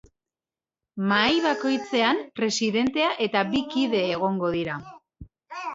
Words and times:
Mahai 1.11 1.35
bakoitzean 1.43 2.23
presidentea 2.41 3.11
eta 3.29 3.45
bi 3.53 3.65
kide 3.77 4.05
egongo 4.19 4.53
dira. 4.59 4.85